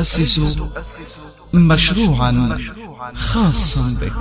تؤسس 0.00 0.58
مشروعا 1.54 2.58
خاصا 3.14 3.96
بك. 4.00 4.12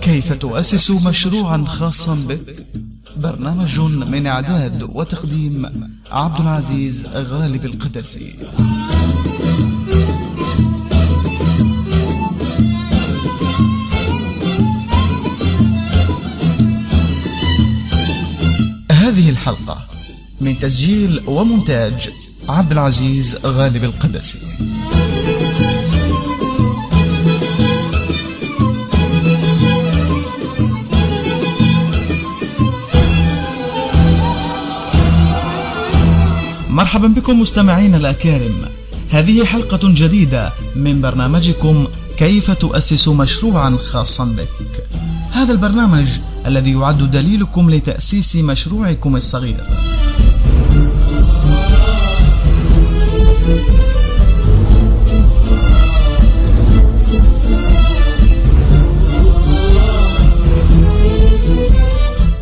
كيف 0.00 0.32
تؤسس 0.32 0.90
مشروعا 0.90 1.64
خاصا 1.64 2.14
بك؟ 2.28 2.79
برنامج 3.20 3.80
من 3.80 4.26
إعداد 4.26 4.82
وتقديم 4.82 5.66
عبد 6.10 6.40
العزيز 6.40 7.06
غالب 7.06 7.64
القدسي 7.64 8.36
هذه 18.90 19.30
الحلقة 19.30 19.86
من 20.40 20.58
تسجيل 20.58 21.22
ومونتاج 21.26 22.10
عبد 22.48 22.72
العزيز 22.72 23.36
غالب 23.46 23.84
القدسي 23.84 24.38
مرحبا 36.80 37.08
بكم 37.08 37.40
مستمعين 37.40 37.94
الأكارم. 37.94 38.64
هذه 39.10 39.44
حلقة 39.44 39.80
جديدة 39.82 40.52
من 40.76 41.00
برنامجكم 41.00 41.86
كيف 42.16 42.50
تؤسس 42.50 43.08
مشروعا 43.08 43.78
خاصا 43.90 44.24
بك. 44.24 44.84
هذا 45.32 45.52
البرنامج 45.52 46.08
الذي 46.46 46.72
يعد 46.72 47.10
دليلكم 47.10 47.70
لتأسيس 47.70 48.36
مشروعكم 48.36 49.16
الصغير. 49.16 49.64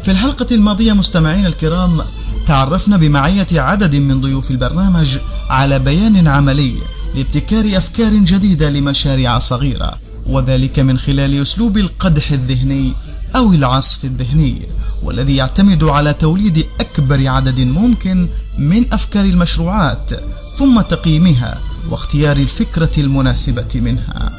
في 0.03 0.11
الحلقة 0.11 0.47
الماضية 0.53 0.93
مستمعين 0.93 1.47
الكرام 1.47 2.03
تعرفنا 2.49 2.97
بمعية 2.97 3.47
عدد 3.53 3.97
من 3.97 4.21
ضيوف 4.21 4.51
البرنامج 4.51 5.19
على 5.51 5.79
بيان 5.79 6.29
عملي 6.29 6.75
لابتكار 7.15 7.77
أفكار 7.77 8.13
جديدة 8.13 8.71
لمشاريع 8.71 9.39
صغيرة 9.39 9.99
وذلك 10.27 10.79
من 10.79 10.99
خلال 10.99 11.43
أسلوب 11.43 11.79
القدح 11.79 12.33
الذهني 12.33 12.93
أو 13.37 13.53
العصف 13.53 14.05
الذهني 14.05 14.63
والذي 15.03 15.37
يعتمد 15.37 15.85
على 15.85 16.13
توليد 16.13 16.67
أكبر 16.81 17.29
عدد 17.29 17.61
ممكن 17.61 18.29
من 18.59 18.93
أفكار 18.93 19.25
المشروعات 19.25 20.11
ثم 20.59 20.81
تقييمها 20.81 21.59
واختيار 21.91 22.37
الفكرة 22.37 22.91
المناسبة 22.99 23.69
منها. 23.75 24.33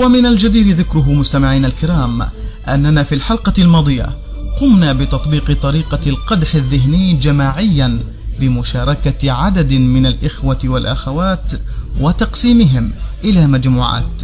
ومن 0.00 0.26
الجدير 0.26 0.76
ذكره 0.76 1.12
مستمعينا 1.12 1.66
الكرام 1.66 2.26
أننا 2.68 3.02
في 3.02 3.14
الحلقة 3.14 3.52
الماضية 3.58 4.16
قمنا 4.60 4.92
بتطبيق 4.92 5.52
طريقة 5.62 6.00
القدح 6.06 6.54
الذهني 6.54 7.12
جماعيا 7.14 7.98
بمشاركة 8.40 9.32
عدد 9.32 9.72
من 9.72 10.06
الإخوة 10.06 10.58
والأخوات 10.64 11.52
وتقسيمهم 12.00 12.92
إلى 13.24 13.46
مجموعات. 13.46 14.22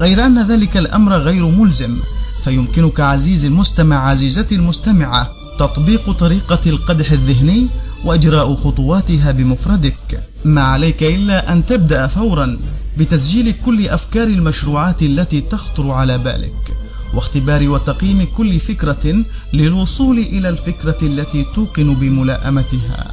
غير 0.00 0.26
أن 0.26 0.46
ذلك 0.46 0.76
الأمر 0.76 1.12
غير 1.12 1.46
ملزم 1.46 1.96
فيمكنك 2.44 3.00
عزيزي 3.00 3.46
المستمع 3.48 4.08
عزيزتي 4.08 4.54
المستمعة 4.54 5.30
تطبيق 5.58 6.10
طريقة 6.12 6.60
القدح 6.66 7.12
الذهني 7.12 7.66
وإجراء 8.04 8.54
خطواتها 8.54 9.32
بمفردك. 9.32 10.22
ما 10.46 10.62
عليك 10.62 11.02
إلا 11.02 11.52
أن 11.52 11.66
تبدأ 11.66 12.06
فورا 12.06 12.58
بتسجيل 12.98 13.54
كل 13.64 13.88
أفكار 13.88 14.26
المشروعات 14.26 15.02
التي 15.02 15.40
تخطر 15.40 15.90
على 15.90 16.18
بالك 16.18 16.76
واختبار 17.14 17.68
وتقييم 17.68 18.26
كل 18.36 18.60
فكرة 18.60 19.24
للوصول 19.52 20.18
إلى 20.18 20.48
الفكرة 20.48 20.96
التي 21.02 21.46
توقن 21.54 21.94
بملائمتها. 21.94 23.12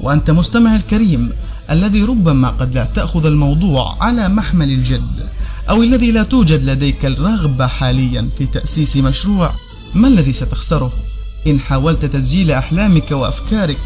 وأنت 0.00 0.30
مستمع 0.30 0.76
الكريم 0.76 1.32
الذي 1.70 2.04
ربما 2.04 2.50
قد 2.50 2.74
لا 2.74 2.84
تأخذ 2.84 3.26
الموضوع 3.26 3.96
على 4.04 4.28
محمل 4.28 4.70
الجد 4.70 5.30
أو 5.70 5.82
الذي 5.82 6.10
لا 6.12 6.22
توجد 6.22 6.64
لديك 6.64 7.06
الرغبة 7.06 7.66
حاليا 7.66 8.28
في 8.38 8.46
تأسيس 8.46 8.96
مشروع 8.96 9.52
ما 9.94 10.08
الذي 10.08 10.32
ستخسره؟ 10.32 10.92
إن 11.46 11.60
حاولت 11.60 12.06
تسجيل 12.06 12.50
أحلامك 12.50 13.10
وأفكارك 13.10 13.78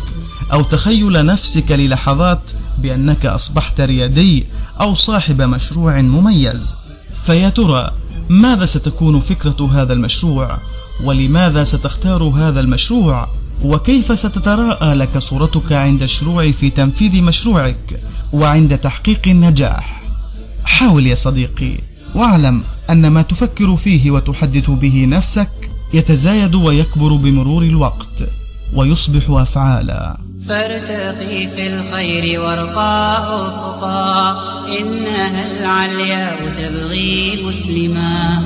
أو 0.53 0.63
تخيل 0.63 1.27
نفسك 1.27 1.71
للحظات 1.71 2.43
بأنك 2.79 3.27
أصبحت 3.27 3.81
ريادي 3.81 4.47
أو 4.81 4.95
صاحب 4.95 5.43
مشروع 5.43 6.01
مميز. 6.01 6.75
فيا 7.25 7.49
ترى 7.49 7.91
ماذا 8.29 8.67
ستكون 8.67 9.21
فكرة 9.21 9.71
هذا 9.73 9.93
المشروع؟ 9.93 10.59
ولماذا 11.05 11.65
ستختار 11.65 12.23
هذا 12.23 12.61
المشروع؟ 12.61 13.29
وكيف 13.65 14.19
ستتراءى 14.19 14.95
لك 14.95 15.19
صورتك 15.19 15.73
عند 15.73 16.03
الشروع 16.03 16.51
في 16.51 16.71
تنفيذ 16.71 17.23
مشروعك 17.23 18.01
وعند 18.33 18.79
تحقيق 18.79 19.21
النجاح؟ 19.27 20.03
حاول 20.65 21.07
يا 21.07 21.15
صديقي 21.15 21.79
واعلم 22.15 22.63
أن 22.91 23.09
ما 23.09 23.23
تفكر 23.23 23.77
فيه 23.77 24.11
وتحدث 24.11 24.71
به 24.71 25.05
نفسك 25.09 25.71
يتزايد 25.95 26.55
ويكبر 26.55 27.17
بمرور 27.17 27.63
الوقت 27.63 28.29
ويصبح 28.75 29.31
أفعالا. 29.31 30.26
فارتقي 30.49 31.49
في 31.49 31.67
الخير 31.67 32.41
وارقى 32.41 33.19
أفقا 33.19 34.31
إنها 34.79 35.45
العلياء 35.61 36.37
تبغي 36.59 37.43
مسلما. 37.45 38.43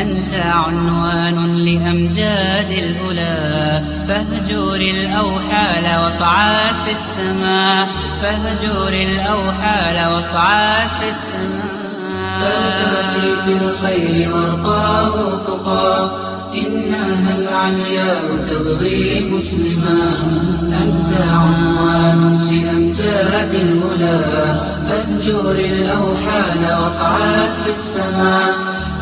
أنت 0.00 0.34
عنوان 0.34 1.58
لأمجاد 1.58 2.70
الأولى. 2.70 3.84
فاهجر 4.08 4.74
الأوحال 4.74 6.04
واصعد 6.04 6.74
في 6.84 6.90
السماء 6.90 7.88
فاهجر 8.22 8.88
الأوحال 8.88 10.12
واصعد 10.12 10.88
في 11.00 11.08
السماء 11.08 11.84
فارتقي 12.40 13.30
في 13.44 13.64
الخير 13.64 14.34
وارقى 14.34 15.08
أفقا 15.08 16.33
إنها 16.54 17.38
العلياء 17.38 18.22
تبغي 18.50 19.30
مسلما 19.32 19.98
أنت 20.82 21.12
عنوان 21.30 22.20
لأمجاد 22.50 23.54
الهدى 23.54 24.24
فاهجر 24.88 25.50
الأوحال 25.50 26.82
واصعد 26.82 27.50
في 27.64 27.70
السماء. 27.70 28.54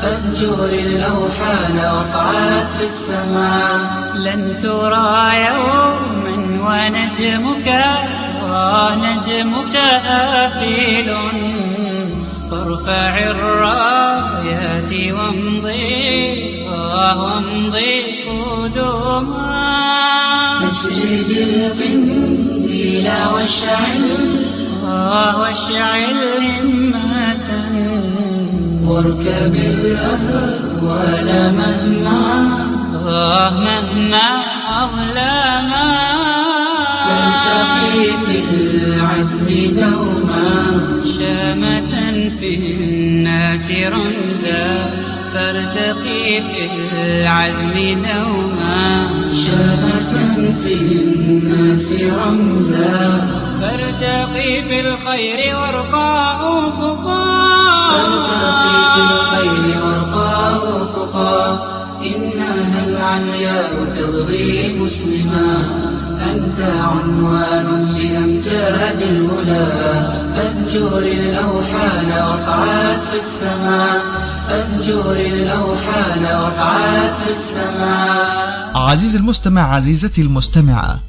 فاهجر 0.03 0.65
الأوحال 0.65 1.97
واصعد 1.97 2.67
في 2.79 2.85
السماء. 2.85 3.81
لن 4.15 4.59
ترى 4.63 5.31
يوما 5.47 6.37
ونجمك 6.67 7.69
ونجمك 8.45 9.77
آفل. 10.07 11.09
فارفع 12.53 13.19
الرايات 13.19 14.93
وامضي 15.15 16.53
وامضي 16.69 17.93
قدما 18.29 19.63
أسرج 20.67 21.31
القنديل 21.31 23.09
واشعل 23.35 24.05
واشعل 25.41 26.21
همة. 26.61 27.49
واركب 28.87 29.55
الأهوال 29.55 31.29
مهما. 31.59 32.25
مهما 33.51 34.29
أظلما. 34.83 35.87
فارتقي 37.05 38.05
في 38.27 38.37
العزم 38.55 39.47
دوما. 39.77 41.02
شامة 41.23 42.31
في 42.41 42.55
الناس 42.55 43.71
رمزا. 43.71 44.91
فارتقي 45.35 46.43
في 46.43 46.69
العزم 47.07 47.75
دوما. 48.07 49.07
شامة 49.45 50.13
في 50.65 50.75
الناس 50.75 51.93
رمزا. 51.93 53.29
فارتقي 53.61 54.63
في 54.63 54.81
الخير 54.81 55.57
وارقى 55.57 56.37
أفقا 56.41 57.25
فارتقي 57.93 58.79
في 58.95 59.01
الخير 59.15 59.65
وارقى 59.85 60.57
أفقا 60.83 61.39
إنها 62.07 62.79
العلياء 62.87 63.71
تبغي 63.99 64.77
مسلما. 64.81 65.51
أنت 66.33 66.61
عنوان 66.61 67.67
لأمجاد 67.97 69.01
الهدى. 69.03 70.02
فانجر 70.73 70.99
الأوحال 70.99 72.07
واصعد 72.07 73.01
في 73.01 73.17
السماء. 73.17 74.03
فانجر 74.49 75.13
الأوحال 75.13 76.43
واصعد 76.43 77.15
في 77.15 77.31
السماء. 77.31 78.73
عزيزي 78.77 79.19
المستمع 79.19 79.75
عزيزتي 79.75 80.23
المستمعة 80.23 81.01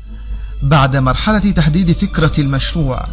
بعد 0.63 0.95
مرحلة 0.95 1.51
تحديد 1.51 1.92
فكرة 1.92 2.31
المشروع 2.39 3.06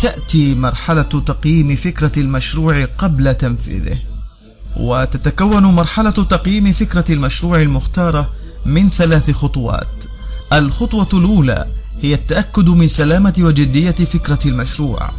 تأتي 0.00 0.54
مرحلة 0.54 1.02
تقييم 1.02 1.76
فكرة 1.76 2.12
المشروع 2.16 2.84
قبل 2.84 3.34
تنفيذه. 3.34 3.98
وتتكون 4.76 5.64
مرحلة 5.64 6.10
تقييم 6.10 6.72
فكرة 6.72 7.04
المشروع 7.10 7.62
المختارة 7.62 8.28
من 8.66 8.90
ثلاث 8.90 9.30
خطوات. 9.30 9.88
الخطوة 10.52 11.08
الأولى 11.12 11.66
هي 12.02 12.14
التأكد 12.14 12.68
من 12.68 12.88
سلامة 12.88 13.34
وجدية 13.38 13.90
فكرة 13.90 14.38
المشروع. 14.46 15.10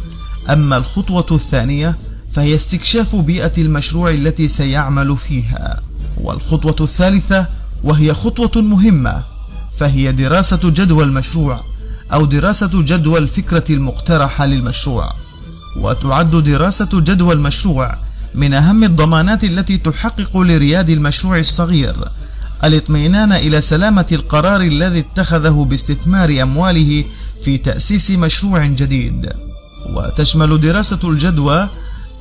أما 0.50 0.76
الخطوة 0.76 1.26
الثانية 1.30 1.96
فهي 2.32 2.54
استكشاف 2.54 3.16
بيئة 3.16 3.52
المشروع 3.58 4.10
التي 4.10 4.48
سيعمل 4.48 5.16
فيها. 5.16 5.80
والخطوة 6.16 6.76
الثالثة 6.80 7.46
وهي 7.84 8.14
خطوة 8.14 8.62
مهمة 8.62 9.24
فهي 9.76 10.12
دراسة 10.12 10.60
جدوى 10.64 11.04
المشروع 11.04 11.60
أو 12.12 12.24
دراسة 12.24 12.70
جدوى 12.82 13.18
الفكرة 13.18 13.64
المقترحة 13.70 14.46
للمشروع. 14.46 15.12
وتعد 15.76 16.30
دراسة 16.30 16.88
جدوى 17.00 17.34
المشروع 17.34 17.98
من 18.34 18.54
أهم 18.54 18.84
الضمانات 18.84 19.44
التي 19.44 19.78
تحقق 19.78 20.36
لرياد 20.36 20.90
المشروع 20.90 21.38
الصغير 21.38 21.94
الاطمئنان 22.64 23.32
إلى 23.32 23.60
سلامة 23.60 24.06
القرار 24.12 24.60
الذي 24.60 24.98
اتخذه 24.98 25.66
باستثمار 25.70 26.42
أمواله 26.42 27.04
في 27.44 27.58
تأسيس 27.58 28.10
مشروع 28.10 28.66
جديد. 28.66 29.32
وتشمل 29.94 30.60
دراسة 30.60 30.98
الجدوى 31.04 31.68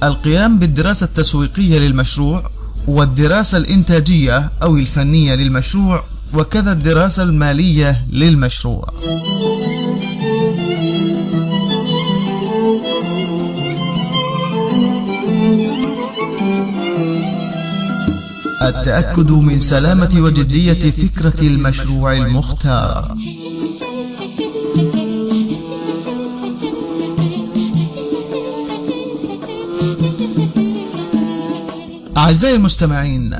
القيام 0.03 0.59
بالدراسة 0.59 1.03
التسويقية 1.03 1.79
للمشروع 1.79 2.49
والدراسة 2.87 3.57
الإنتاجية 3.57 4.49
أو 4.61 4.77
الفنية 4.77 5.35
للمشروع 5.35 6.03
وكذا 6.33 6.71
الدراسة 6.71 7.23
المالية 7.23 8.05
للمشروع. 8.11 8.89
التأكد 18.61 19.31
من 19.31 19.59
سلامة 19.59 20.09
وجدية 20.15 20.91
فكرة 20.91 21.41
المشروع 21.41 22.13
المختار. 22.13 23.15
أعزائي 32.19 32.55
المستمعين 32.55 33.35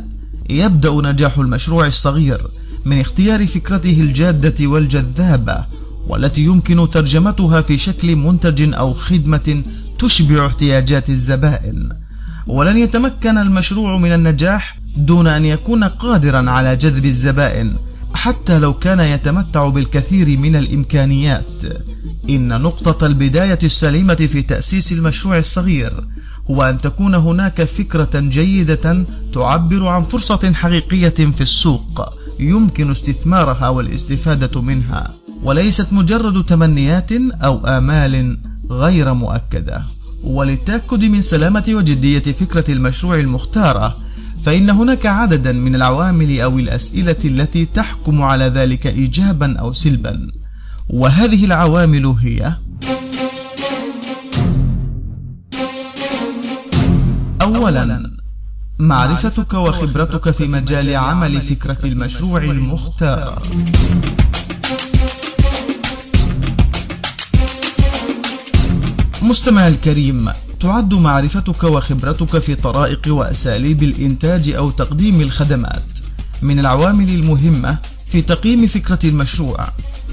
يبدأ 0.50 0.90
نجاح 0.90 1.38
المشروع 1.38 1.88
الصغير 1.88 2.48
من 2.86 3.00
اختيار 3.00 3.48
فكرته 3.48 4.02
الجادة 4.02 4.68
والجذابة 4.68 5.66
والتي 6.08 6.42
يمكن 6.42 6.90
ترجمتها 6.90 7.62
في 7.62 7.78
شكل 7.78 8.16
منتج 8.16 8.74
أو 8.74 8.94
خدمة 8.94 9.64
تشبع 10.00 10.46
احتياجات 10.46 11.10
الزبائن. 11.10 11.90
ولن 12.48 12.78
يتمكن 12.78 13.38
المشروع 13.38 13.98
من 13.98 14.12
النجاح 14.12 14.80
دون 14.98 15.28
أن 15.28 15.46
يكون 15.46 15.84
قادرا 15.84 16.50
على 16.50 16.76
جذب 16.76 17.06
الزبائن 17.06 17.76
حتى 18.14 18.60
لو 18.60 18.74
كان 18.74 19.00
يتمتع 19.00 19.70
بالكثير 19.70 20.38
من 20.38 20.56
الإمكانيات. 20.56 21.64
إن 22.30 22.62
نقطة 22.62 23.06
البداية 23.06 23.60
السليمة 23.64 24.16
في 24.16 24.42
تأسيس 24.42 24.92
المشروع 24.92 25.38
الصغير 25.38 26.08
هو 26.50 26.64
أن 26.64 26.82
تكون 26.82 27.16
هناك 27.16 27.64
فكرة 27.64 28.20
جيدة 28.20 29.06
تعبر 29.34 29.88
عن 29.88 30.04
فرصة 30.04 30.54
حقيقية 30.54 31.10
في 31.10 31.42
السوق 31.42 32.14
يمكن 32.40 32.92
استثمارها 32.92 33.70
والاستفادة 33.70 34.62
منها 34.62 35.14
وليست 35.44 35.94
مجرد 35.94 36.46
تمنيات 36.46 37.12
أو 37.34 37.68
آمال 37.68 38.40
غير 38.72 39.14
مؤكدة. 39.14 39.84
وللتأكد 40.24 41.04
من 41.04 41.22
سلامة 41.22 41.64
وجدية 41.70 42.20
فكرة 42.20 42.72
المشروع 42.72 43.20
المختارة 43.20 43.98
فإن 44.44 44.70
هناك 44.70 45.06
عددا 45.06 45.52
من 45.52 45.76
العوامل 45.76 46.42
أو 46.42 46.60
الأسئلة 46.60 47.16
التي 47.26 47.66
تحكم 47.66 48.22
على 48.22 48.46
ذلك 48.46 48.88
إيجابا 48.88 49.60
أو 49.60 49.74
سلبا. 49.74 50.28
وهذه 50.90 51.46
العوامل 51.46 52.06
هي 52.06 52.54
أولا 57.60 58.12
معرفتك 58.80 59.54
وخبرتك 59.54 60.32
في 60.32 60.48
مجال 60.48 60.96
عمل 60.96 61.42
فكرة 61.42 61.78
المشروع 61.84 62.44
المختار. 62.44 63.42
مستمع 69.22 69.68
الكريم 69.68 70.30
تعد 70.60 70.94
معرفتك 70.94 71.64
وخبرتك 71.64 72.40
في 72.40 72.56
طرائق 72.56 73.02
وأساليب 73.08 73.84
الإنتاج 73.84 74.50
أو 74.50 74.70
تقديم 74.70 75.22
الخدمات. 75.22 75.84
من 76.42 76.60
العوامل 76.60 77.10
المهمة 77.10 77.78
في 78.08 78.22
تقييم 78.22 78.68
فكرة 78.68 79.00
المشروع 79.04 79.68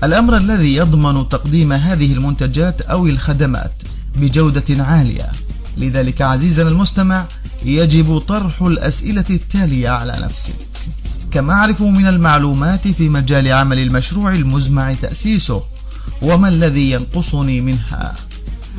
الأمر 0.05 0.37
الذي 0.37 0.77
يضمن 0.77 1.29
تقديم 1.29 1.73
هذه 1.73 2.13
المنتجات 2.13 2.81
أو 2.81 3.07
الخدمات 3.07 3.83
بجودة 4.17 4.85
عالية. 4.85 5.31
لذلك 5.77 6.23
عزيزنا 6.23 6.69
المستمع 6.69 7.25
يجب 7.65 8.19
طرح 8.19 8.63
الأسئلة 8.63 9.25
التالية 9.31 9.89
على 9.89 10.19
نفسك 10.23 10.55
كما 11.31 11.53
أعرف 11.53 11.83
من 11.83 12.07
المعلومات 12.07 12.89
في 12.89 13.09
مجال 13.09 13.53
عمل 13.53 13.79
المشروع 13.79 14.33
المزمع 14.35 14.95
تأسيسه 14.95 15.63
وما 16.23 16.49
الذي 16.49 16.91
ينقصني 16.91 17.61
منها 17.61 18.15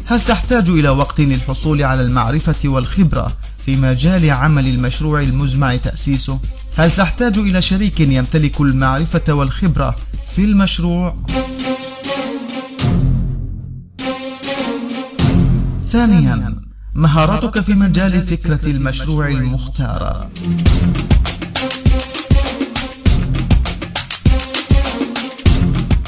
هل 0.06 0.22
سأحتاج 0.22 0.70
إلى 0.70 0.90
وقت 0.90 1.22
للحصول 1.22 1.84
على 1.84 2.02
المعرفة 2.02 2.70
والخبرة 2.70 3.38
في 3.66 3.76
مجال 3.76 4.30
عمل 4.30 4.68
المشروع 4.68 5.22
المزمع 5.22 5.76
تأسيسه؟ 5.76 6.40
هل 6.78 6.92
سأحتاج 6.92 7.38
إلى 7.38 7.62
شريك 7.62 8.00
يمتلك 8.00 8.62
المعرفة 8.62 9.34
والخبرة 9.34 9.96
في 10.32 10.44
المشروع؟ 10.44 11.16
ثانيا 15.86 16.67
مهاراتك 16.98 17.60
في 17.60 17.74
مجال 17.74 18.22
فكرة 18.22 18.60
المشروع 18.66 19.28
المختارة 19.28 20.30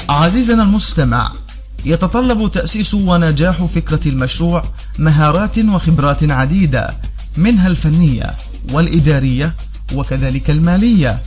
عزيزنا 0.08 0.62
المستمع 0.62 1.32
يتطلب 1.84 2.50
تأسيس 2.50 2.94
ونجاح 2.94 3.64
فكرة 3.64 4.08
المشروع 4.08 4.64
مهارات 4.98 5.58
وخبرات 5.58 6.30
عديدة 6.30 6.94
منها 7.36 7.68
الفنية 7.68 8.34
والإدارية 8.72 9.54
وكذلك 9.94 10.50
المالية. 10.50 11.22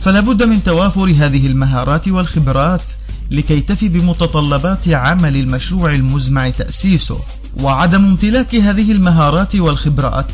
فلا 0.00 0.20
بد 0.20 0.42
من 0.42 0.62
توافر 0.62 1.14
هذه 1.18 1.46
المهارات 1.46 2.08
والخبرات 2.08 2.92
لكي 3.30 3.60
تفي 3.60 3.88
بمتطلبات 3.88 4.88
عمل 4.88 5.36
المشروع 5.36 5.94
المزمع 5.94 6.50
تأسيسه. 6.50 7.20
وعدم 7.60 8.04
امتلاك 8.04 8.54
هذه 8.54 8.92
المهارات 8.92 9.56
والخبرات 9.56 10.26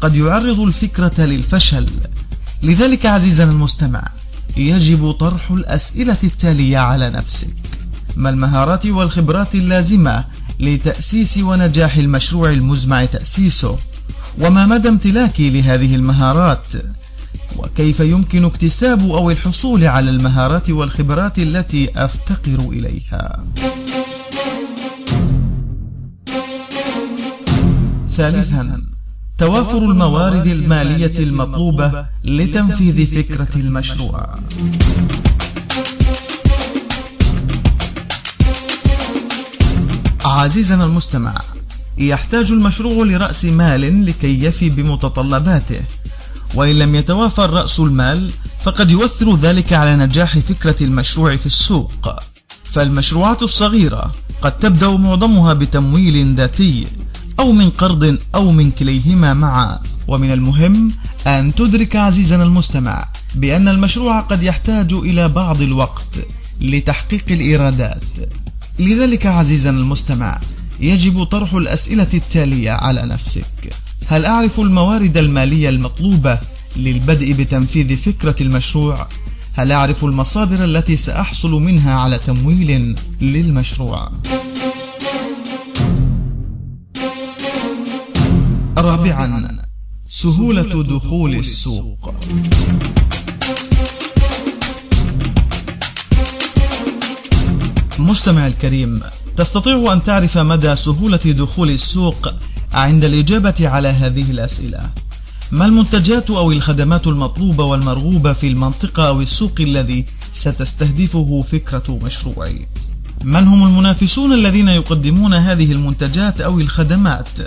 قد 0.00 0.16
يعرض 0.16 0.60
الفكرة 0.60 1.12
للفشل. 1.18 1.86
لذلك 2.62 3.06
عزيزنا 3.06 3.52
المستمع 3.52 4.02
يجب 4.56 5.10
طرح 5.10 5.50
الأسئلة 5.50 6.16
التالية 6.24 6.78
على 6.78 7.10
نفسك. 7.10 7.54
ما 8.16 8.30
المهارات 8.30 8.86
والخبرات 8.86 9.54
اللازمة 9.54 10.24
لتأسيس 10.60 11.38
ونجاح 11.38 11.96
المشروع 11.96 12.50
المزمع 12.50 13.04
تأسيسه؟ 13.04 13.78
وما 14.40 14.66
مدى 14.66 14.88
امتلاكي 14.88 15.50
لهذه 15.50 15.94
المهارات؟ 15.94 16.66
وكيف 17.56 18.00
يمكن 18.00 18.44
اكتساب 18.44 19.10
أو 19.10 19.30
الحصول 19.30 19.84
على 19.84 20.10
المهارات 20.10 20.70
والخبرات 20.70 21.38
التي 21.38 21.90
أفتقر 21.96 22.68
إليها؟ 22.70 23.44
ثالثا 28.16 28.82
توافر 29.38 29.78
الموارد 29.78 30.46
المالية 30.46 31.18
المطلوبة 31.18 32.06
لتنفيذ 32.24 33.06
فكرة 33.06 33.48
المشروع. 33.56 34.38
عزيزنا 40.24 40.84
المستمع 40.84 41.34
يحتاج 41.98 42.52
المشروع 42.52 43.06
لرأس 43.06 43.44
مال 43.44 44.06
لكي 44.06 44.44
يفي 44.44 44.70
بمتطلباته. 44.70 45.80
وإن 46.54 46.78
لم 46.78 46.94
يتوافر 46.94 47.50
رأس 47.50 47.80
المال 47.80 48.30
فقد 48.62 48.90
يؤثر 48.90 49.36
ذلك 49.36 49.72
على 49.72 49.96
نجاح 49.96 50.38
فكرة 50.38 50.76
المشروع 50.84 51.36
في 51.36 51.46
السوق. 51.46 52.08
فالمشروعات 52.64 53.42
الصغيرة 53.42 54.14
قد 54.42 54.58
تبدأ 54.58 54.90
معظمها 54.90 55.52
بتمويل 55.52 56.34
ذاتي. 56.34 56.86
أو 57.40 57.52
من 57.52 57.70
قرض 57.70 58.18
أو 58.34 58.50
من 58.52 58.70
كليهما 58.70 59.34
معا 59.34 59.78
ومن 60.08 60.32
المهم 60.32 60.92
أن 61.26 61.54
تدرك 61.54 61.96
عزيزنا 61.96 62.42
المستمع 62.44 63.08
بأن 63.34 63.68
المشروع 63.68 64.20
قد 64.20 64.42
يحتاج 64.42 64.92
إلى 64.92 65.28
بعض 65.28 65.62
الوقت 65.62 66.18
لتحقيق 66.60 67.24
الإيرادات 67.30 68.04
لذلك 68.78 69.26
عزيزنا 69.26 69.78
المستمع 69.78 70.40
يجب 70.80 71.24
طرح 71.24 71.54
الأسئلة 71.54 72.08
التالية 72.14 72.70
على 72.70 73.02
نفسك 73.02 73.74
هل 74.06 74.24
أعرف 74.24 74.60
الموارد 74.60 75.16
المالية 75.16 75.68
المطلوبة 75.68 76.38
للبدء 76.76 77.32
بتنفيذ 77.32 77.96
فكرة 77.96 78.36
المشروع؟ 78.40 79.08
هل 79.52 79.72
أعرف 79.72 80.04
المصادر 80.04 80.64
التي 80.64 80.96
سأحصل 80.96 81.50
منها 81.50 81.94
على 81.94 82.18
تمويل 82.18 82.96
للمشروع؟ 83.20 84.12
رابعا 88.84 89.62
سهولة 90.08 90.82
دخول 90.82 91.34
السوق. 91.34 92.14
مستمع 97.98 98.46
الكريم 98.46 99.00
تستطيع 99.36 99.92
أن 99.92 100.04
تعرف 100.04 100.38
مدى 100.38 100.76
سهولة 100.76 101.16
دخول 101.16 101.70
السوق 101.70 102.34
عند 102.72 103.04
الإجابة 103.04 103.68
على 103.68 103.88
هذه 103.88 104.30
الأسئلة. 104.30 104.90
ما 105.52 105.66
المنتجات 105.66 106.30
أو 106.30 106.52
الخدمات 106.52 107.06
المطلوبة 107.06 107.64
والمرغوبة 107.64 108.32
في 108.32 108.48
المنطقة 108.48 109.08
أو 109.08 109.20
السوق 109.20 109.60
الذي 109.60 110.06
ستستهدفه 110.32 111.42
فكرة 111.42 111.98
مشروعي؟ 112.02 112.66
من 113.24 113.48
هم 113.48 113.66
المنافسون 113.66 114.32
الذين 114.32 114.68
يقدمون 114.68 115.34
هذه 115.34 115.72
المنتجات 115.72 116.40
أو 116.40 116.60
الخدمات؟ 116.60 117.38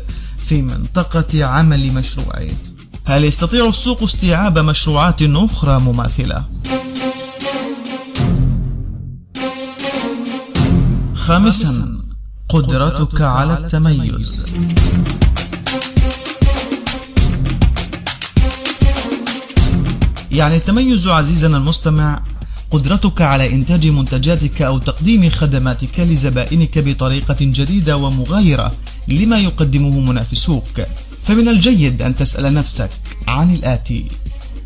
في 0.47 0.61
منطقة 0.61 1.45
عمل 1.45 1.93
مشروعي. 1.93 2.51
هل 3.05 3.23
يستطيع 3.23 3.67
السوق 3.67 4.03
استيعاب 4.03 4.59
مشروعات 4.59 5.21
أخرى 5.21 5.79
مماثلة؟ 5.79 6.45
خامسا 11.13 12.01
قدرتك 12.49 13.21
على 13.21 13.57
التميز. 13.57 14.45
يعني 20.31 20.55
التميز 20.55 21.07
عزيزنا 21.07 21.57
المستمع 21.57 22.23
قدرتك 22.71 23.21
على 23.21 23.53
إنتاج 23.53 23.87
منتجاتك 23.87 24.61
أو 24.61 24.77
تقديم 24.77 25.29
خدماتك 25.29 25.99
لزبائنك 25.99 26.79
بطريقة 26.79 27.37
جديدة 27.39 27.97
ومغايرة. 27.97 28.71
لما 29.07 29.39
يقدمه 29.39 29.99
منافسوك 29.99 30.81
فمن 31.23 31.47
الجيد 31.49 32.01
أن 32.01 32.15
تسأل 32.15 32.53
نفسك 32.53 32.89
عن 33.27 33.53
الآتي 33.53 34.05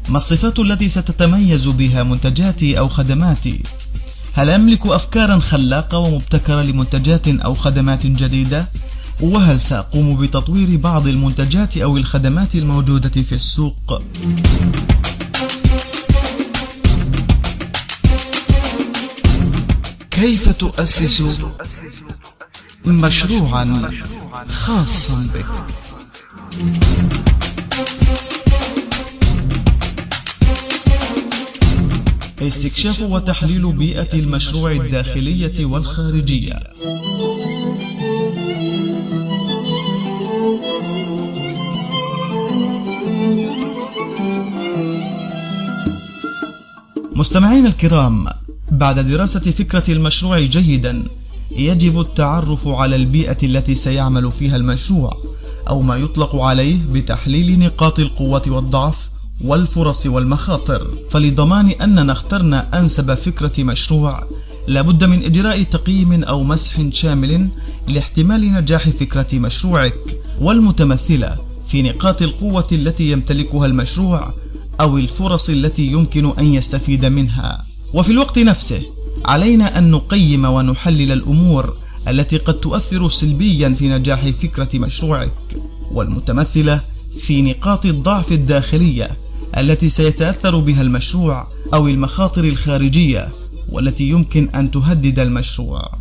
ما 0.10 0.18
الصفات 0.18 0.60
التي 0.60 0.90
ستتميز 0.90 1.68
بها 1.68 2.04
منتجاتي 2.04 2.80
أو 2.80 2.90
خدماتي 2.90 3.64
هل 4.34 4.50
أملك 4.50 4.88
أفكارا 4.88 5.40
خلاقة 5.40 5.98
ومبتكرة 5.98 6.62
لمنتجات 6.62 7.28
أو 7.28 7.56
خدمات 7.56 8.06
جديدة؟ 8.06 8.70
وهل 9.22 9.62
سأقوم 9.62 10.22
بتطوير 10.22 10.78
بعض 10.78 11.08
المنتجات 11.08 11.78
أو 11.78 11.98
الخدمات 11.98 12.56
الموجودة 12.56 13.10
في 13.10 13.32
السوق؟ 13.36 14.02
كيف 20.12 20.50
تؤسس 20.50 21.24
مشروعا 22.86 23.90
خاصا 24.48 25.30
بك؟ 25.34 25.46
استكشاف 32.42 33.02
وتحليل 33.02 33.74
بيئة 33.74 34.14
المشروع 34.14 34.72
الداخلية 34.72 35.66
والخارجية 35.66 36.60
مستمعين 47.16 47.66
الكرام 47.66 48.26
بعد 48.72 49.00
دراسة 49.00 49.40
فكرة 49.40 49.92
المشروع 49.92 50.40
جيدا 50.40 51.04
يجب 51.58 52.00
التعرف 52.00 52.68
على 52.68 52.96
البيئة 52.96 53.38
التي 53.44 53.76
سيعمل 53.76 54.32
فيها 54.32 54.56
المشروع 54.56 55.18
أو 55.70 55.82
ما 55.82 55.96
يطلق 55.96 56.36
عليه 56.36 56.78
بتحليل 56.92 57.60
نقاط 57.60 58.00
القوة 58.00 58.44
والضعف 58.48 59.12
والفرص 59.44 60.06
والمخاطر. 60.06 60.88
فلضمان 61.10 61.68
أننا 61.70 62.12
اخترنا 62.12 62.80
أنسب 62.80 63.14
فكرة 63.14 63.64
مشروع 63.64 64.28
لابد 64.68 65.04
من 65.04 65.24
إجراء 65.24 65.64
تقييم 65.64 66.24
أو 66.24 66.44
مسح 66.44 66.90
شامل 66.92 67.50
لاحتمال 67.88 68.54
نجاح 68.54 68.90
فكرة 68.90 69.28
مشروعك 69.34 70.18
والمتمثلة 70.42 71.38
في 71.68 71.82
نقاط 71.82 72.22
القوة 72.22 72.68
التي 72.72 73.12
يمتلكها 73.12 73.66
المشروع 73.66 74.34
أو 74.82 74.98
الفرص 74.98 75.50
التي 75.50 75.88
يمكن 75.88 76.34
أن 76.40 76.54
يستفيد 76.54 77.06
منها. 77.06 77.66
وفي 77.94 78.12
الوقت 78.12 78.40
نفسه 78.40 78.82
علينا 79.26 79.78
أن 79.78 79.92
نقيم 79.92 80.46
ونحلل 80.46 81.12
الأمور 81.12 81.78
التي 82.08 82.38
قد 82.38 82.60
تؤثر 82.60 83.10
سلبيا 83.10 83.70
في 83.70 83.90
نجاح 83.90 84.30
فكرة 84.30 84.70
مشروعك 84.80 85.58
والمتمثلة 85.92 86.82
في 87.20 87.42
نقاط 87.42 87.86
الضعف 87.86 88.32
الداخلية 88.32 89.10
التي 89.58 89.90
سيتأثر 89.90 90.60
بها 90.60 90.82
المشروع 90.82 91.48
أو 91.74 91.88
المخاطر 91.88 92.44
الخارجية 92.44 93.30
والتي 93.70 94.10
يمكن 94.10 94.50
أن 94.50 94.72
تهدد 94.72 95.20
المشروع. 95.20 95.92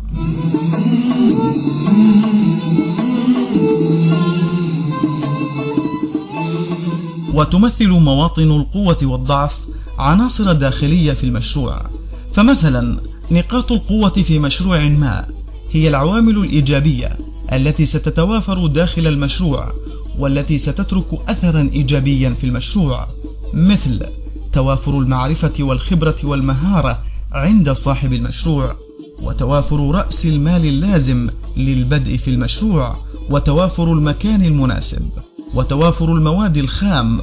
وتمثل 7.33 7.89
مواطن 7.89 8.51
القوة 8.51 8.97
والضعف 9.03 9.67
عناصر 9.99 10.51
داخلية 10.51 11.13
في 11.13 11.23
المشروع، 11.23 11.85
فمثلا 12.33 13.10
نقاط 13.31 13.71
القوة 13.71 14.09
في 14.09 14.39
مشروع 14.39 14.87
ما 14.87 15.27
هي 15.71 15.89
العوامل 15.89 16.37
الإيجابية 16.37 17.17
التي 17.53 17.85
ستتوافر 17.85 18.67
داخل 18.67 19.07
المشروع 19.07 19.73
والتي 20.19 20.57
ستترك 20.57 21.29
أثرا 21.29 21.69
إيجابيا 21.73 22.29
في 22.29 22.43
المشروع 22.43 23.07
مثل 23.53 24.05
توافر 24.53 24.99
المعرفة 24.99 25.53
والخبرة 25.59 26.15
والمهارة 26.23 27.03
عند 27.31 27.71
صاحب 27.71 28.13
المشروع 28.13 28.75
وتوافر 29.21 29.91
رأس 29.91 30.25
المال 30.25 30.65
اللازم 30.65 31.29
للبدء 31.57 32.17
في 32.17 32.27
المشروع 32.27 32.97
وتوافر 33.29 33.93
المكان 33.93 34.45
المناسب 34.45 35.09
وتوافر 35.53 36.13
المواد 36.13 36.57
الخام 36.57 37.21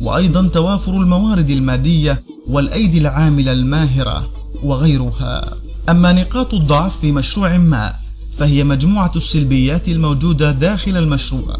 وأيضا 0.00 0.48
توافر 0.48 0.92
الموارد 0.92 1.50
المادية 1.50 2.22
والأيدي 2.46 2.98
العاملة 2.98 3.52
الماهرة. 3.52 4.39
وغيرها. 4.62 5.56
أما 5.88 6.12
نقاط 6.12 6.54
الضعف 6.54 6.98
في 6.98 7.12
مشروع 7.12 7.58
ما 7.58 7.94
فهي 8.38 8.64
مجموعة 8.64 9.12
السلبيات 9.16 9.88
الموجودة 9.88 10.52
داخل 10.52 10.96
المشروع 10.96 11.56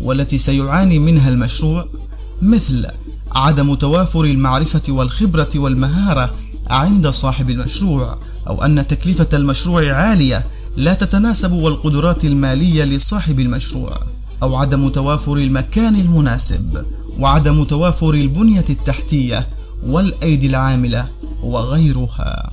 والتي 0.00 0.38
سيعاني 0.38 0.98
منها 0.98 1.28
المشروع 1.28 1.88
مثل 2.42 2.86
عدم 3.32 3.74
توافر 3.74 4.24
المعرفة 4.24 4.82
والخبرة 4.88 5.48
والمهارة 5.56 6.34
عند 6.66 7.08
صاحب 7.08 7.50
المشروع 7.50 8.18
أو 8.48 8.62
أن 8.62 8.86
تكلفة 8.86 9.28
المشروع 9.32 9.92
عالية 9.92 10.46
لا 10.76 10.94
تتناسب 10.94 11.52
والقدرات 11.52 12.24
المالية 12.24 12.84
لصاحب 12.84 13.40
المشروع 13.40 14.00
أو 14.42 14.56
عدم 14.56 14.88
توافر 14.88 15.36
المكان 15.36 15.96
المناسب 15.96 16.84
وعدم 17.18 17.64
توافر 17.64 18.14
البنية 18.14 18.64
التحتية 18.70 19.48
والأيدي 19.82 20.46
العاملة 20.46 21.08
وغيرها. 21.42 22.50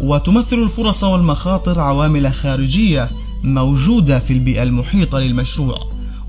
وتمثل 0.00 0.56
الفرص 0.56 1.04
والمخاطر 1.04 1.80
عوامل 1.80 2.32
خارجية 2.32 3.10
موجودة 3.42 4.18
في 4.18 4.32
البيئة 4.32 4.62
المحيطة 4.62 5.18
للمشروع 5.18 5.78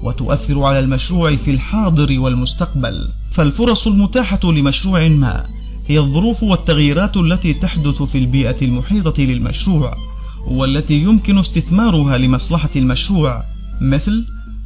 وتؤثر 0.04 0.62
على 0.64 0.80
المشروع 0.80 1.36
في 1.36 1.52
الحاضر 1.52 2.20
والمستقبل. 2.20 3.10
فالفرص 3.32 3.88
المتاحة 3.88 4.40
لمشروع 4.44 5.08
ما 5.08 5.46
هي 5.88 6.00
الظروف 6.00 6.44
والتغييرات 6.44 7.18
التي 7.18 7.54
تحدث 7.54 8.04
في 8.04 8.18
البيئة 8.18 8.62
المحيطة 8.62 9.24
للمشروع. 9.24 10.09
والتي 10.48 10.94
يمكن 10.94 11.38
استثمارها 11.38 12.18
لمصلحة 12.18 12.70
المشروع 12.76 13.44
مثل 13.82 14.26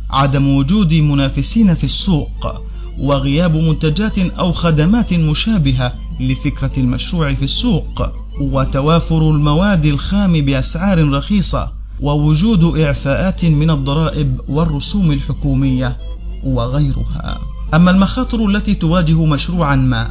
عدم 0.10 0.56
وجود 0.56 0.94
منافسين 0.94 1.74
في 1.74 1.84
السوق 1.84 2.62
وغياب 3.00 3.56
منتجات 3.56 4.18
أو 4.18 4.52
خدمات 4.52 5.14
مشابهة 5.14 5.94
لفكرة 6.20 6.72
المشروع 6.78 7.34
في 7.34 7.44
السوق 7.44 8.02
وتوافر 8.42 9.32
المواد 9.32 9.86
الخام 9.86 10.32
بأسعار 10.46 11.10
رخيصة 11.10 11.72
ووجود 12.00 12.80
إعفاءات 12.80 13.46
من 13.46 13.70
الضرائب 13.70 14.42
والرسوم 14.48 15.12
الحكومية 15.12 15.98
وغيرها. 16.44 17.40
أما 17.74 17.92
المخاطر 17.92 18.46
التي 18.46 18.76
تواجه 18.76 19.26
مشروعا 19.26 19.76
ما 19.76 20.10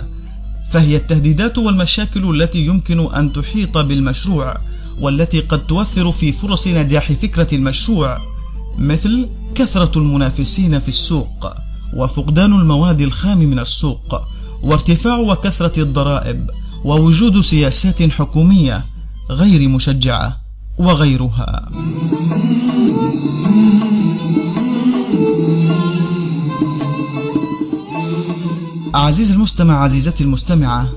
فهي 0.70 0.96
التهديدات 0.96 1.58
والمشاكل 1.58 2.42
التي 2.42 2.58
يمكن 2.66 3.14
أن 3.14 3.32
تحيط 3.32 3.78
بالمشروع 3.78 4.56
والتي 5.02 5.40
قد 5.40 5.66
تؤثر 5.66 6.12
في 6.12 6.32
فرص 6.32 6.68
نجاح 6.68 7.12
فكرة 7.12 7.54
المشروع 7.54 8.18
مثل 8.78 9.28
كثرة 9.54 9.98
المنافسين 9.98 10.78
في 10.78 10.88
السوق 10.88 11.52
وفقدان 11.96 12.52
المواد 12.52 13.00
الخام 13.00 13.38
من 13.38 13.58
السوق 13.58 14.20
وارتفاع 14.62 15.18
وكثرة 15.18 15.82
الضرائب 15.82 16.50
ووجود 16.84 17.40
سياسات 17.40 18.02
حكومية 18.02 18.84
غير 19.30 19.68
مشجعة 19.68 20.40
وغيرها. 20.78 21.68
عزيز 28.94 29.32
المستمع 29.32 29.84
عزيزتي 29.84 30.24
المستمعة 30.24 30.88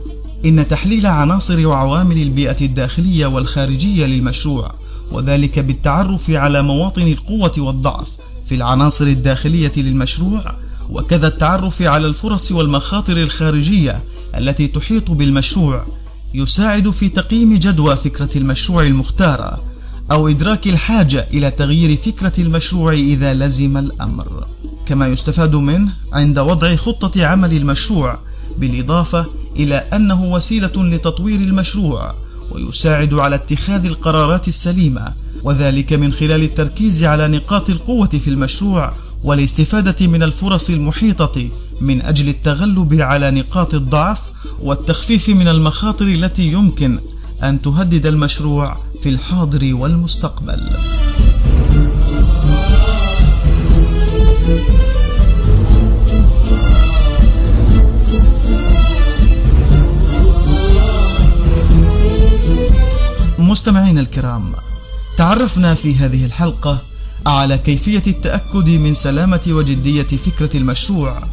إن 0.45 0.67
تحليل 0.67 1.05
عناصر 1.05 1.67
وعوامل 1.67 2.21
البيئة 2.21 2.65
الداخلية 2.65 3.25
والخارجية 3.25 4.05
للمشروع 4.05 4.73
وذلك 5.11 5.59
بالتعرف 5.59 6.29
على 6.29 6.61
مواطن 6.61 7.07
القوة 7.07 7.53
والضعف 7.57 8.17
في 8.45 8.55
العناصر 8.55 9.05
الداخلية 9.05 9.71
للمشروع 9.77 10.55
وكذا 10.89 11.27
التعرف 11.27 11.81
على 11.81 12.07
الفرص 12.07 12.51
والمخاطر 12.51 13.17
الخارجية 13.17 14.03
التي 14.37 14.67
تحيط 14.67 15.11
بالمشروع 15.11 15.85
يساعد 16.33 16.89
في 16.89 17.09
تقييم 17.09 17.55
جدوى 17.55 17.95
فكرة 17.95 18.29
المشروع 18.35 18.83
المختارة 18.83 19.63
أو 20.11 20.27
إدراك 20.27 20.67
الحاجة 20.67 21.27
إلى 21.33 21.51
تغيير 21.51 21.97
فكرة 21.97 22.33
المشروع 22.39 22.93
إذا 22.93 23.33
لزم 23.33 23.77
الأمر. 23.77 24.47
كما 24.85 25.07
يستفاد 25.07 25.55
منه 25.55 25.93
عند 26.13 26.39
وضع 26.39 26.75
خطة 26.75 27.25
عمل 27.25 27.53
المشروع 27.53 28.19
بالإضافة 28.57 29.25
إلى 29.55 29.75
أنه 29.75 30.23
وسيلة 30.23 30.71
لتطوير 30.77 31.39
المشروع 31.39 32.15
ويساعد 32.51 33.13
على 33.13 33.35
اتخاذ 33.35 33.85
القرارات 33.85 34.47
السليمة 34.47 35.13
وذلك 35.43 35.93
من 35.93 36.13
خلال 36.13 36.43
التركيز 36.43 37.03
على 37.03 37.27
نقاط 37.27 37.69
القوة 37.69 38.07
في 38.07 38.27
المشروع 38.27 38.93
والاستفادة 39.23 40.07
من 40.07 40.23
الفرص 40.23 40.69
المحيطة 40.69 41.49
من 41.81 42.01
أجل 42.01 42.29
التغلب 42.29 42.93
على 42.93 43.31
نقاط 43.31 43.73
الضعف 43.73 44.19
والتخفيف 44.59 45.29
من 45.29 45.47
المخاطر 45.47 46.05
التي 46.05 46.51
يمكن 46.51 46.99
أن 47.43 47.61
تهدد 47.61 48.05
المشروع 48.05 48.77
في 49.01 49.09
الحاضر 49.09 49.75
والمستقبل. 49.75 50.59
مستمعينا 63.95 64.01
الكرام 64.01 64.53
تعرفنا 65.17 65.75
في 65.75 65.95
هذه 65.95 66.25
الحلقة 66.25 66.81
على 67.25 67.57
كيفية 67.57 68.03
التأكد 68.07 68.69
من 68.69 68.93
سلامة 68.93 69.41
وجدية 69.47 70.03
فكرة 70.03 70.57
المشروع 70.57 71.23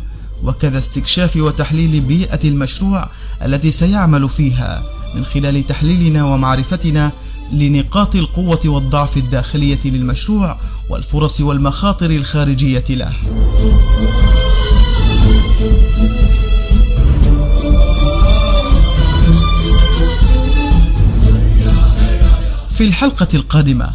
وكذا 0.44 0.78
استكشاف 0.78 1.36
وتحليل 1.36 2.00
بيئة 2.00 2.48
المشروع 2.48 3.08
التي 3.44 3.72
سيعمل 3.72 4.28
فيها 4.28 4.82
من 5.14 5.24
خلال 5.24 5.66
تحليلنا 5.66 6.24
ومعرفتنا 6.24 7.12
لنقاط 7.52 8.16
القوة 8.16 8.60
والضعف 8.64 9.16
الداخلية 9.16 9.80
للمشروع 9.84 10.56
والفرص 10.88 11.40
والمخاطر 11.40 12.10
الخارجية 12.10 12.84
له. 12.90 13.12
في 22.82 22.88
الحلقة 22.88 23.28
القادمة. 23.34 23.90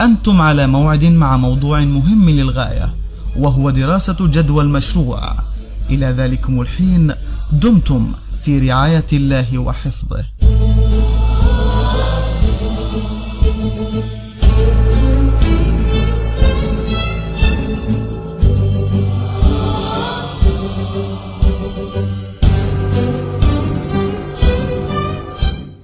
أنتم 0.00 0.40
على 0.40 0.66
موعد 0.66 1.04
مع 1.04 1.36
موضوع 1.36 1.80
مهم 1.80 2.30
للغاية 2.30 2.94
وهو 3.36 3.70
دراسة 3.70 4.16
جدوى 4.20 4.64
المشروع. 4.64 5.36
إلى 5.90 6.06
ذلكم 6.06 6.60
الحين 6.60 7.14
دمتم 7.52 8.12
في 8.42 8.58
رعاية 8.58 9.06
الله 9.12 9.58
وحفظه. 9.58 10.24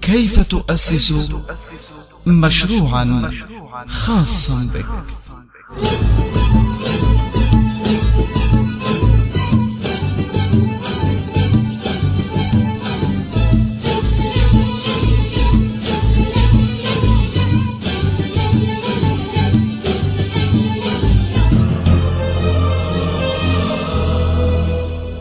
كيف 0.03 0.41
تؤسس 0.49 1.13
مشروعا 2.27 3.31
خاصا 3.87 4.71
بك. 4.75 4.85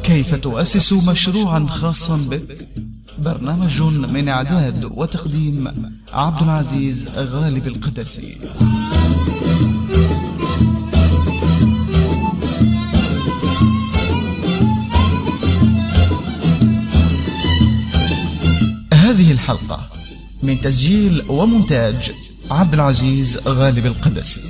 كيف 0.04 0.36
تؤسس 0.36 0.94
مشروعا 0.94 1.66
خاصا 1.70 2.30
بك؟ 2.30 2.71
برنامج 3.22 3.82
من 3.82 4.30
إعداد 4.30 4.86
وتقديم 4.86 5.68
عبد 6.14 6.42
العزيز 6.42 7.08
غالب 7.18 7.68
القدسي. 7.68 8.38
هذه 18.94 19.32
الحلقة 19.32 19.88
من 20.44 20.62
تسجيل 20.62 21.24
ومونتاج 21.30 22.12
عبد 22.52 22.74
العزيز 22.74 23.38
غالب 23.48 23.86
القدسي. 23.86 24.42